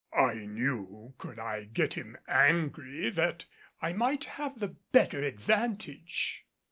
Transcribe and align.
I 0.17 0.33
knew 0.47 1.13
could 1.19 1.37
I 1.37 1.65
get 1.65 1.93
him 1.93 2.17
angry 2.27 3.11
that 3.11 3.45
I 3.83 3.93
might 3.93 4.25
have 4.25 4.59
the 4.59 4.69
better 4.91 5.21
advantage. 5.21 6.43